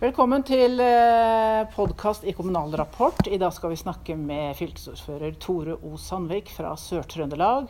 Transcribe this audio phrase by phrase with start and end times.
[0.00, 0.80] Velkommen til
[1.74, 3.18] podkast i Kommunal Rapport.
[3.28, 5.98] I dag skal vi snakke med fylkesordfører Tore O.
[6.00, 7.66] Sandvik fra Sør-Trøndelag.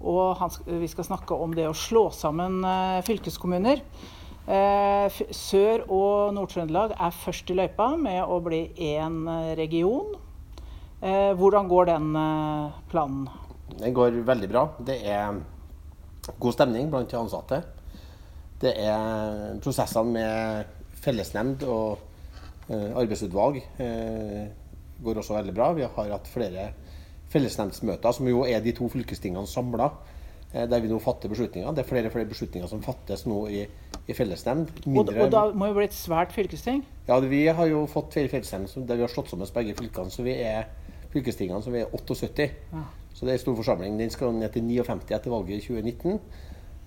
[0.00, 3.82] Og vi skal snakke om det å slå sammen eh, fylkeskommuner.
[4.48, 10.16] Eh, Sør- og Nord-Trøndelag er først i løypa med å bli én eh, region.
[11.02, 13.28] Eh, hvordan går den eh, planen?
[13.74, 14.64] Den går veldig bra.
[14.88, 15.36] Det er
[16.32, 17.60] god stemning blant de ansatte.
[18.58, 21.98] Det er prosessene med fellesnemnd og
[22.68, 24.44] eh, arbeidsutvalg eh,
[25.04, 25.72] går også veldig bra.
[25.76, 26.70] Vi har hatt flere
[27.32, 29.90] fellesnemndsmøter, som jo er de to fylkestingene samla,
[30.52, 31.70] eh, der vi nå fatter beslutninger.
[31.76, 33.64] Det er flere og flere beslutninger som fattes nå i,
[34.08, 34.72] i fellesnemnd.
[34.88, 36.84] Og, og da må jo bli et svært fylkesting?
[37.08, 40.12] Ja, vi har jo fått flere fellesnemnd der vi har slått sammen begge fylkene.
[40.14, 40.70] Så vi er
[41.12, 42.48] fylkestingene som vi er 78.
[42.72, 42.86] Ja.
[43.14, 43.96] Så det er en stor forsamling.
[43.98, 46.20] Den skal ned til 59 etter valget i 2019.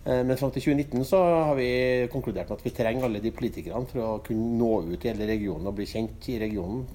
[0.05, 3.31] Eh, men fram til 2019 så har vi konkludert med at vi trenger alle de
[3.31, 6.87] politikerne for å kunne nå ut i hele regionen og bli kjent i regionen.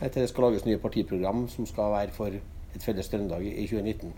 [0.00, 4.14] Til det skal lages nye partiprogram som skal være for et felles Trøndelag i 2019.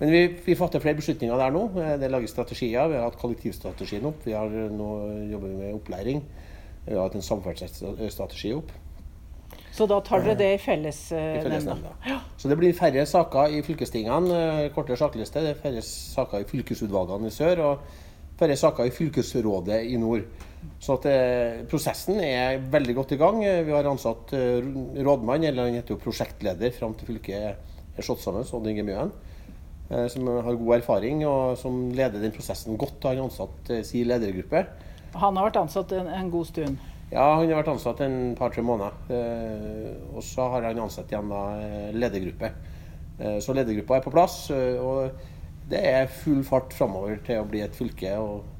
[0.00, 1.68] Men vi, vi, fatter flere beslutninger der nå.
[1.76, 2.88] Eh, det lages strategier.
[2.88, 4.24] Vi har hatt kollektivstrategien opp.
[4.24, 4.90] Vi har nå
[5.30, 6.24] jobber med opplæring.
[6.86, 8.72] Vi har hatt en samferdselsstrategi opp.
[9.76, 11.42] Så da tar dere det i fellesnemnda?
[11.44, 11.66] Felles
[12.08, 12.16] ja.
[12.40, 15.42] Så det blir færre saker i fylkestingene, eh, kortere sakliste.
[15.44, 17.82] Det er færre saker i fylkesutvalgene i sør og
[18.40, 20.24] færre saker i fylkesrådet i nord.
[20.80, 23.42] Så at eh, prosessen er veldig godt i gang.
[23.44, 24.64] Vi har ansatt eh,
[25.04, 27.36] rådmann, eller han heter jo prosjektleder fram til fylket
[27.96, 29.12] er slått sammen, Odd Inge Mjøen.
[30.10, 33.04] Som har god erfaring og som leder den prosessen godt.
[33.06, 34.64] Har ansatt sin ledergruppe.
[35.14, 36.80] Han har vært ansatt en, en god stund?
[37.06, 38.96] Ja, han har vært ansatt en par-tre måneder.
[39.14, 42.50] Eh, og så har han ansatt igjen da eh, ledergruppe.
[43.20, 44.40] Eh, så ledergruppa er på plass.
[44.50, 48.18] Og det er full fart framover til å bli et fylke.
[48.18, 48.52] og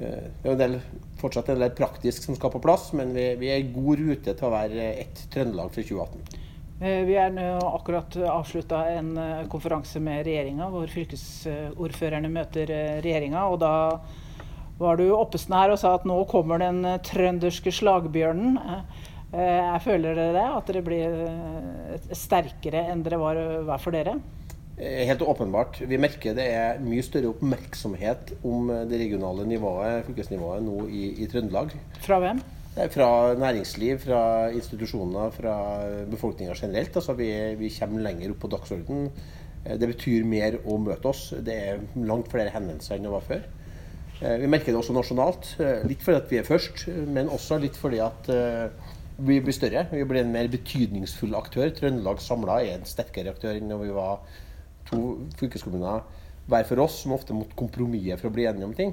[0.00, 0.74] det er en del,
[1.20, 4.32] fortsatt en del praktisk som skal på plass, men vi, vi er i god rute
[4.32, 6.38] til å være ett Trøndelag for 2018.
[6.80, 9.10] Vi er nå akkurat avslutta en
[9.52, 12.72] konferanse med regjeringa, hvor fylkesordførerne møter
[13.04, 13.44] regjeringa.
[13.52, 13.74] Og da
[14.80, 18.58] var du oppesen her og sa at nå kommer den eh, trønderske slagbjørnen.
[18.58, 19.00] Eh,
[19.34, 20.44] eh, jeg føler dere det?
[20.56, 24.16] At dere blir sterkere enn dere var hver for dere?
[24.80, 25.82] Helt åpenbart.
[25.84, 31.28] Vi merker det er mye større oppmerksomhet om det regionale nivået, fylkesnivået, nå i, i
[31.28, 31.74] Trøndelag.
[32.00, 32.40] Fra hvem?
[32.94, 34.22] Fra næringsliv, fra
[34.56, 35.54] institusjoner, fra
[36.08, 36.96] befolkninga generelt.
[36.96, 37.28] Altså vi,
[37.60, 39.12] vi, kommer lenger opp på dagsordenen.
[39.60, 41.26] Det betyr mer å møte oss.
[41.36, 43.44] Det er langt flere henvendelser enn det var før.
[44.20, 45.54] Eh, vi merker det også nasjonalt.
[45.64, 49.56] Eh, litt fordi at vi er først, men også litt fordi at eh, vi blir
[49.56, 49.86] større.
[49.92, 51.70] Vi blir en mer betydningsfull aktør.
[51.76, 54.20] Trøndelag samla er en sterkere aktør enn når vi var
[54.90, 55.00] to
[55.40, 56.04] fylkeskommuner
[56.50, 58.92] hver for oss, som ofte måtte kompromisse for å bli enige om ting.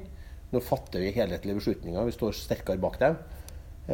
[0.53, 2.07] Nå fatter vi helhetlige beslutninger.
[2.07, 3.17] Vi står sterkere bak dem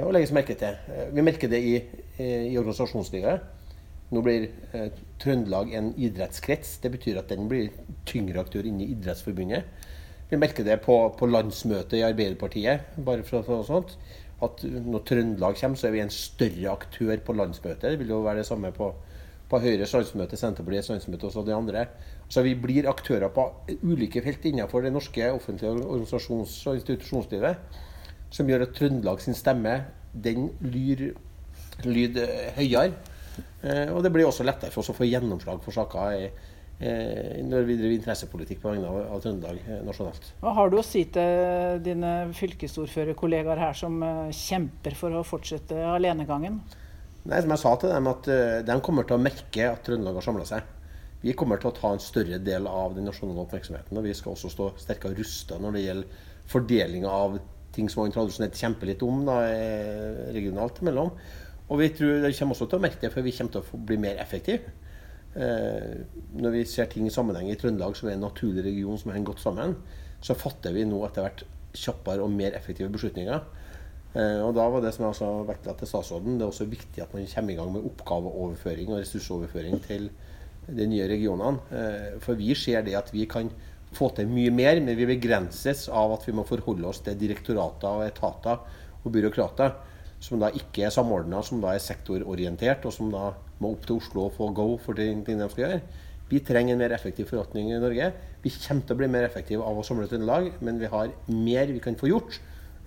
[0.02, 0.74] og legges merke til.
[1.14, 1.74] Vi merker det i,
[2.18, 3.44] i organisasjonslivet.
[4.14, 4.48] Nå blir
[5.22, 6.80] Trøndelag en idrettskrets.
[6.82, 7.70] Det betyr at den blir
[8.10, 9.70] tyngre aktør inne i Idrettsforbundet.
[10.34, 12.88] Vi merker det på, på landsmøtet i Arbeiderpartiet.
[13.06, 13.92] bare for å sånt,
[14.42, 17.92] at Når Trøndelag kommer, så er vi en større aktør på landsmøtet.
[17.92, 18.88] Det vil jo være det samme på,
[19.52, 21.86] på Høyres landsmøte, Senterpartiets landsmøte og de andre.
[22.28, 23.46] Så Vi blir aktører på
[23.84, 27.78] ulike felt innenfor det norske offentlige organisasjons- og institusjonslivet.
[28.34, 29.84] Som gjør at Trøndelag sin stemme
[30.14, 31.12] den lyr,
[31.86, 32.18] lyd
[32.58, 32.90] høyere.
[33.62, 36.26] Eh, og det blir også lettere for oss å få gjennomslag for saker
[36.84, 40.30] når vi driver interessepolitikk på vegne av, av, Trøndelag eh, nasjonalt.
[40.42, 45.78] Hva har du å si til dine fylkesordførerkollegaer her som eh, kjemper for å fortsette
[45.94, 46.62] alenegangen?
[47.24, 48.28] Nei, som jeg sa til dem, at
[48.68, 50.68] De kommer til å merke at Trøndelag har samla seg.
[51.24, 53.96] Vi kommer til å ta en større del av den nasjonale oppmerksomheten.
[53.96, 57.38] Og vi skal også stå sterkere rusta når det gjelder fordelinga av
[57.74, 59.40] ting som man tradisjonelt kjemper litt om da,
[60.36, 61.14] regionalt imellom.
[61.72, 63.84] Og vi tror de kommer også til å merke det, for vi kommer til å
[63.88, 64.74] bli mer effektive.
[65.34, 66.04] Eh,
[66.38, 69.32] når vi ser ting i sammenheng i Trøndelag, som er en naturlig region som henger
[69.32, 69.76] godt sammen,
[70.24, 73.42] så fatter vi nå etter hvert kjappere og mer effektive beslutninger.
[74.14, 77.02] Eh, og da var det som jeg også vektla til statsråden, det er også viktig
[77.02, 80.10] at man kommer i gang med oppgaveoverføring og ressursoverføring til
[80.70, 81.64] de nye regionene.
[81.74, 83.50] Eh, for vi ser det at vi kan
[83.94, 87.90] få til mye mer, men vi begrenses av at vi må forholde oss til direktorater
[87.90, 88.62] og etater
[89.04, 89.74] og byråkrater
[90.24, 94.00] som da ikke er samordna, som da er sektororientert, og som da må opp til
[94.00, 95.82] Oslo og få go for ting de skal gjøre.
[96.32, 98.08] Vi trenger en mer effektiv forvaltning i Norge.
[98.42, 101.74] Vi kommer til å bli mer effektive av å samle Trøndelag, men vi har mer
[101.76, 102.40] vi kan få gjort.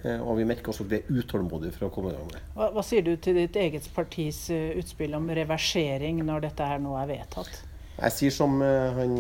[0.02, 2.38] Eh, og vi merker også at vi er utålmodige for å komme i gang med
[2.38, 2.42] det.
[2.56, 6.80] Hva, hva sier du til ditt eget partis eh, utspill om reversering når dette her
[6.82, 7.62] nå er vedtatt?
[7.96, 9.14] Jeg sier som uh, han,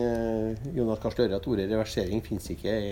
[0.76, 2.90] Jonas Gahr Støre at ordet reversering finnes ikke i,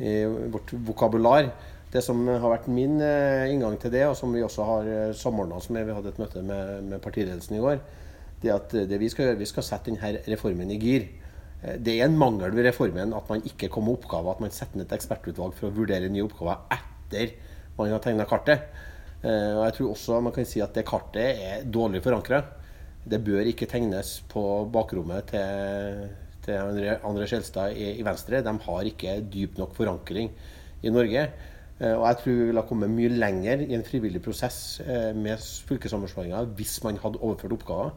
[0.00, 0.14] i
[0.52, 1.50] vårt vokabular.
[1.92, 5.12] Det som har vært min eh, inngang til det, og som vi også har eh,
[5.16, 7.78] samordna oss med, vi hadde et møte med, med partiledelsen i går,
[8.42, 11.06] det at det vi skal gjøre, vi skal sette denne reformen i gir.
[11.62, 14.54] Eh, det er en mangel ved reformen at man ikke kommer med oppgaver, at man
[14.54, 17.36] setter ned et ekspertutvalg for å vurdere nye oppgaver etter
[17.78, 18.68] man har tegna kartet.
[19.26, 22.38] Og jeg tror også man kan si at det kartet er dårlig forankra.
[23.04, 24.42] Det bør ikke tegnes på
[24.72, 26.04] bakrommet til,
[26.44, 28.40] til André Skjelstad i, i Venstre.
[28.44, 30.30] De har ikke dyp nok forankring
[30.86, 31.26] i Norge.
[31.76, 35.10] Eh, og jeg tror vi ville ha kommet mye lenger i en frivillig prosess eh,
[35.16, 37.92] med fylkessammenslåinga hvis man hadde overført oppgaver.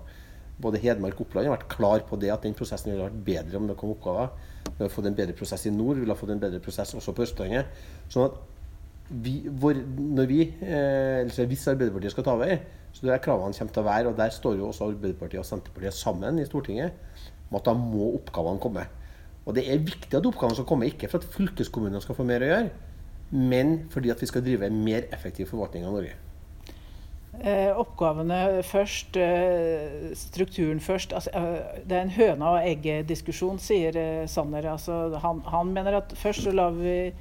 [0.60, 3.62] Både Hedmark og Oppland har vært klar på det at den prosessen ville vært bedre
[3.62, 4.34] om det kom oppgaver.
[4.68, 6.92] Vi har fått en bedre prosess i nord, vi ville ha fått en bedre prosess
[7.00, 7.72] også på Østlandet.
[8.12, 8.36] Sånn at
[9.10, 12.60] vi, hvor, når vi, eh, Hvis Arbeiderpartiet skal ta over,
[12.92, 15.48] så det er kravene kommer til å være, og der står jo også Arbeiderpartiet og
[15.48, 16.94] Senterpartiet sammen i Stortinget,
[17.50, 18.86] om at da må oppgavene komme.
[19.48, 22.44] Og det er viktig at oppgavene skal komme, ikke for at fylkeskommunene skal få mer
[22.44, 22.70] å gjøre,
[23.30, 26.16] men fordi at vi skal drive en mer effektiv forvaltning av Norge.
[27.40, 31.14] Eh, oppgavene først, eh, strukturen først.
[31.14, 34.66] Altså, eh, det er en høna og egget-diskusjon, sier eh, Sanner.
[34.74, 37.14] Altså, han, han, mener at først så lar vi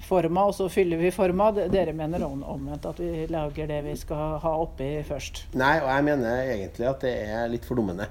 [0.00, 1.52] forma, og så fyller vi forma.
[1.52, 5.44] Dere mener omvendt, at vi lager det vi skal ha oppi først.
[5.54, 8.08] Nei, og jeg mener egentlig at det er litt fordummende.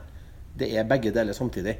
[0.59, 1.75] Det er begge deler samtidig.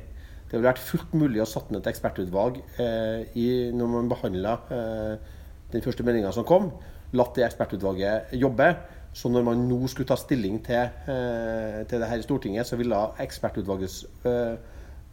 [0.50, 4.56] Det ville vært fullt mulig å satt ned et ekspertutvalg eh, i, når man behandla
[4.74, 5.36] eh,
[5.74, 6.72] den første meldinga som kom,
[7.18, 8.74] latt det ekspertutvalget jobbe.
[9.14, 12.78] Så når man nå skulle ta stilling til, eh, til det her i Stortinget, så
[12.78, 14.58] ville ekspertutvalgets øh,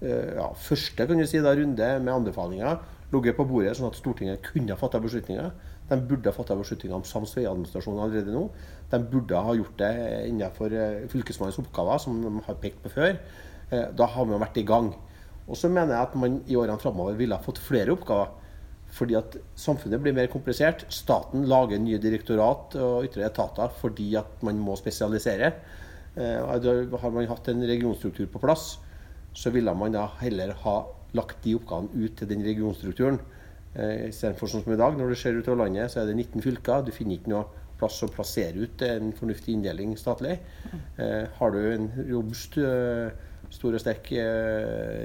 [0.03, 2.77] øh, ja, første kan si, da, runde med anbefalinger
[3.13, 5.51] ligget på bordet, sånn at Stortinget kunne ha fatta beslutninger.
[5.89, 8.49] De burde ha fatta beslutninger om sams veiadministrasjon allerede nå.
[8.91, 9.93] De burde ha gjort det
[10.27, 10.75] innenfor
[11.13, 13.15] fylkesmannens oppgaver, som de har pekt på før.
[13.71, 14.91] Da har vi vært i gang.
[15.47, 18.35] Og så mener jeg at man i årene framover ville ha fått flere oppgaver.
[18.97, 20.87] Fordi at samfunnet blir mer komplisert.
[20.93, 25.53] Staten lager nye direktorat og ytre etater fordi at man må spesialisere.
[26.17, 28.79] Eh, har man hatt en regionstruktur på plass,
[29.37, 30.79] så ville man da heller ha
[31.17, 33.21] lagt de oppgavene ut til den regionstrukturen.
[33.75, 36.45] Eh, Istedenfor sånn som i dag, når du ser utover landet, så er det 19
[36.45, 36.87] fylker.
[36.87, 37.45] Du finner ikke noe
[37.77, 40.39] plass å plassere ut en fornuftig inndeling statlig.
[40.97, 42.57] Eh, har du en robust,
[43.53, 44.09] stor og sterk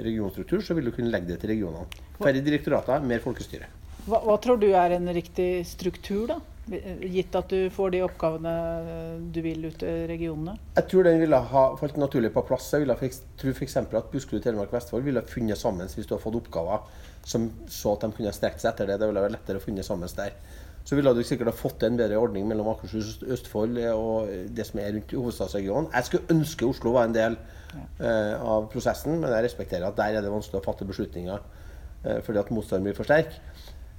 [0.02, 1.84] regionstruktur, så vil du kunne legge det til regionene.
[2.18, 3.68] Færre direktorater, mer folkestyre.
[4.02, 6.40] Hva, hva, tror du er en riktig struktur, da?
[6.62, 8.52] Gitt at du får de oppgavene
[9.34, 10.54] du vil ut til regionene?
[10.76, 12.68] Jeg tror den ville ha falt naturlig på plass.
[12.74, 12.96] Jeg ville
[13.40, 13.76] tror f.eks.
[13.82, 16.84] at Buskerud, Telemark Vestfold ville funnet sammen hvis du hadde fått oppgaver
[17.26, 19.00] som så at de kunne strekt seg etter det.
[19.02, 20.38] Det ville vært lettere å funne sammen der.
[20.86, 24.66] Så ville du sikkert ha fått en bedre ordning mellom Akershus og Østfold og det
[24.66, 25.90] som er rundt hovedstadsregionen.
[25.94, 30.18] Jeg skulle ønske Oslo var en del uh, av prosessen, men jeg respekterer at der
[30.18, 33.38] er det vanskelig å fatte beslutninger uh, fordi at motstanden blir for sterk.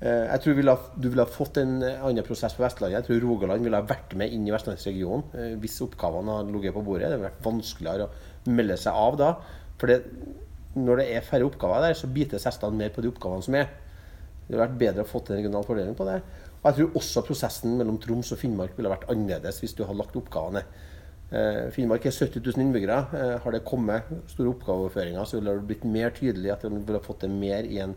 [0.04, 0.58] Eh, jeg tror
[1.00, 2.98] du ville ha fått en eh, annen prosess på Vestlandet.
[2.98, 6.76] Jeg tror Rogaland ville ha vært med inn i vestlandsregionen eh, hvis oppgavene hadde ligget
[6.76, 7.08] på bordet.
[7.08, 9.30] Det ville vært vanskeligere å melde seg av da.
[9.80, 9.94] For
[10.84, 13.70] når det er færre oppgaver der, så bites hestene mer på de oppgavene som er.
[14.42, 16.18] Det ville vært bedre å få til en regional fordeling på det.
[16.58, 20.02] Og jeg tror også prosessen mellom Troms og Finnmark ville vært annerledes hvis du hadde
[20.02, 20.66] lagt oppgavene.
[21.74, 22.98] Finnmark er 70 000 innbyggere.
[23.42, 27.24] Har det kommet store oppgaveoverføringer, så ville det blitt mer tydelig at de ville fått
[27.26, 27.96] det mer i en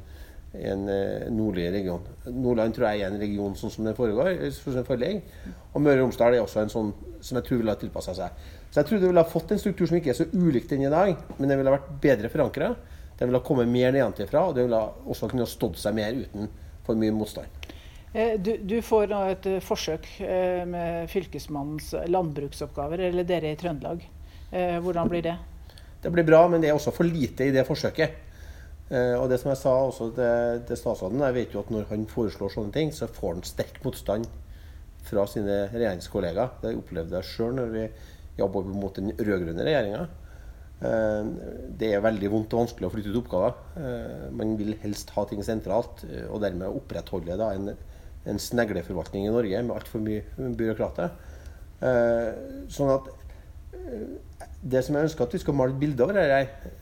[0.54, 2.02] en eh, nordlig region.
[2.24, 4.38] Nordland tror jeg er en region sånn som den foregår.
[4.38, 8.44] Og Møre og Romsdal er også en sånn som jeg tror ville ha tilpassa seg.
[8.70, 10.86] Så jeg tror det ville ha fått en struktur som ikke er så ulik den
[10.86, 12.74] i dag, men den ville ha vært bedre forankra.
[13.16, 16.50] Den ville ha kommet mer nedenfra, og det ville også kunne stått seg mer uten
[16.86, 17.68] for mye motstand.
[18.12, 20.08] Eh, du, du, får nå et eh, forsøk
[20.70, 24.04] med fylkesmannens landbruksoppgaver, eller dere i Trøndelag.
[24.46, 25.32] Hvordan blir det?
[26.00, 28.25] Det blir bra, men det er også for lite i det forsøket.
[28.86, 31.88] Eh, og det som jeg sa også til, til statsråden, jeg vet jo at når
[31.90, 34.28] han foreslår sånne ting, så får han sterk motstand
[35.06, 36.60] fra sine regjeringskollegaer.
[36.62, 37.88] Det opplevde jeg sjøl når vi
[38.38, 40.06] jobba mot den rød-grønne regjeringa.
[40.86, 41.32] Eh,
[41.82, 43.58] det er veldig vondt og vanskelig å flytte ut oppgaver.
[43.82, 47.74] Eh, man vil helst ha ting sentralt, og dermed opprettholde da, en,
[48.26, 51.10] en snegleforvaltning i Norge med altfor mye byråkrater.
[52.72, 53.10] Sånn at
[54.66, 56.32] det som jeg ønsker at vi skal male et bilde av, er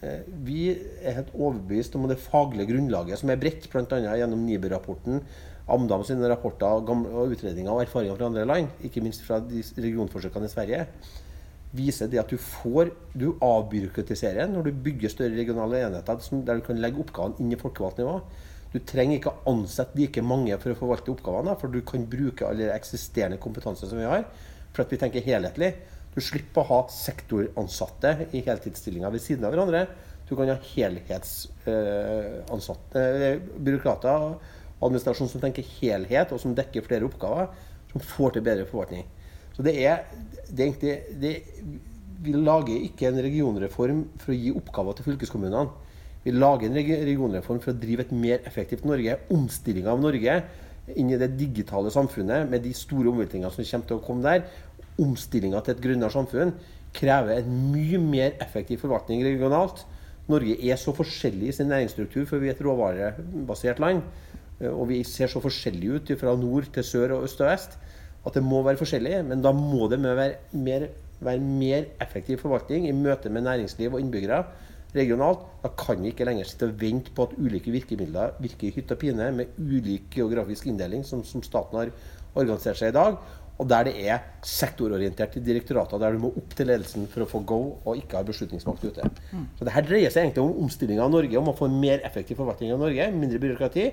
[0.04, 3.98] eh, vi er helt overbevist om det faglige grunnlaget som er bredt, bl.a.
[4.20, 5.20] gjennom NIBE-rapporten,
[5.64, 10.44] Amdam sine rapporter og utredninger og erfaringer fra andre land, ikke minst fra de regionforsøkene
[10.44, 10.82] i Sverige,
[11.74, 16.66] viser det at du får Du avbyråkratiserer når du bygger større regionale enheter der du
[16.66, 18.18] kan legge oppgavene inn i folkevalgt nivå.
[18.74, 22.46] Du trenger ikke å ansette like mange for å forvalte oppgavene, for du kan bruke
[22.46, 24.26] alle eksisterende kompetanse som vi har,
[24.74, 25.72] for at vi tenker helhetlig.
[26.14, 29.86] Du slipper å ha sektoransatte i heltidsstillinger ved siden av hverandre.
[30.28, 30.58] Du kan ha
[33.66, 34.52] byråkrater eh,
[34.84, 37.50] administrasjon som tenker helhet, og som dekker flere oppgaver,
[37.92, 39.04] som får til bedre forvaltning.
[39.54, 40.06] Så det er,
[40.48, 41.34] det er egentlig det,
[42.24, 45.66] Vi lager ikke en regionreform for å gi oppgaver til fylkeskommunene.
[46.24, 49.18] Vi lager en regionreform for å drive et mer effektivt Norge.
[49.34, 50.38] Omstillinga av Norge
[50.96, 54.46] inn i det digitale samfunnet med de store omveltningene som kommer til å komme der.
[55.00, 56.54] Omstillinga til et grønnere samfunn
[56.94, 59.82] krever en mye mer effektiv forvaltning regionalt.
[60.30, 64.04] Norge er så forskjellig i sin næringsstruktur, for vi er et råvarebasert land.
[64.70, 67.78] Og vi ser så forskjellige ut fra nord til sør og øst og vest
[68.24, 69.18] at det må være forskjellig.
[69.28, 70.86] Men da må det være mer,
[71.20, 74.44] være mer effektiv forvaltning i møte med næringsliv og innbyggere
[74.94, 75.44] regionalt.
[75.62, 78.94] Da kan vi ikke lenger sitte og vente på at ulike virkemidler virker i hytt
[78.94, 81.92] og pine med ulik geografisk inndeling, som, som staten har
[82.34, 83.18] organisert seg i dag.
[83.62, 87.28] Og der det er sektororientert i direktorater, der du må opp til ledelsen for å
[87.30, 89.06] få go, og ikke har beslutningsmakt ute.
[89.58, 92.02] Så det her dreier seg egentlig om omstilling av Norge, om å få en mer
[92.06, 93.06] effektiv forvaltning av Norge.
[93.14, 93.86] Mindre byråkrati,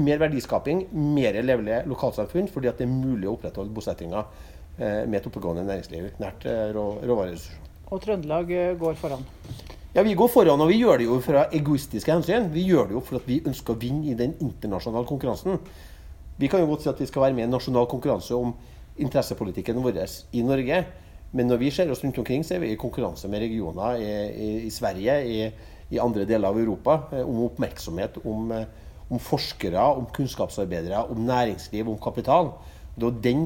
[0.00, 5.20] mer verdiskaping, mer levelige lokalsamfunn, fordi at det er mulig å opprettholde bosettinga eh, med
[5.20, 7.70] et oppegående næringsliv nært eh, rå, råvareressurser.
[7.92, 9.22] Og Trøndelag eh, går foran?
[9.94, 12.48] Ja, Vi går foran, og vi gjør det jo fra egoistiske hensyn.
[12.50, 15.60] Vi gjør det jo for at vi ønsker å vinne i den internasjonale konkurransen.
[16.40, 18.56] Vi kan jo godt si at vi skal være med i en nasjonal konkurranse om
[18.98, 20.84] interessepolitikken vår i Norge.
[21.34, 24.10] Men når vi ser oss rundt omkring, så er vi i konkurranse med regioner i,
[24.30, 25.38] i, i Sverige, i,
[25.90, 28.52] i, andre deler av Europa, om oppmerksomhet om
[29.12, 32.52] om forskere, om kunnskapsarbeidere, om næringsliv, om kapital.
[32.96, 33.44] Det er den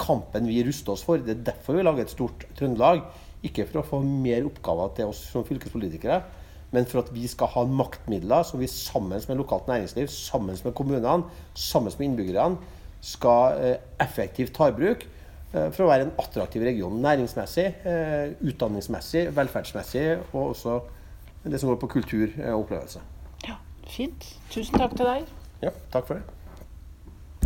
[0.00, 1.22] kampen vi ruster oss for.
[1.22, 3.04] Det er derfor vi lager et stort Trøndelag.
[3.46, 6.22] Ikke for å få mer oppgaver til oss som fylkespolitikere,
[6.74, 10.74] men for at vi skal ha maktmidler som vi sammen med lokalt næringsliv, sammen med
[10.74, 12.56] kommunene, sammen med innbyggerne,
[13.04, 17.00] skal eh, effektivt ta i bruk eh, for å være en attraktiv region.
[17.02, 20.80] Næringsmessig, eh, utdanningsmessig, velferdsmessig og også
[21.46, 23.02] det som går på kultur og opplevelse.
[23.46, 23.60] Ja,
[23.90, 24.32] Fint.
[24.50, 25.28] Tusen takk til deg.
[25.62, 26.35] Ja, takk for det.